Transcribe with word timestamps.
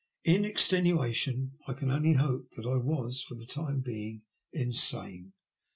In 0.23 0.45
extenuation, 0.45 1.59
I 1.67 1.73
can 1.73 1.91
only 1.91 2.13
hope 2.13 2.49
that 2.55 2.65
I 2.65 2.77
was, 2.83 3.21
for 3.21 3.35
the 3.35 3.45
time 3.45 3.81
being, 3.81 4.23
insane. 4.51 5.33